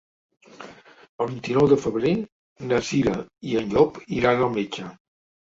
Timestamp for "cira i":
2.89-3.55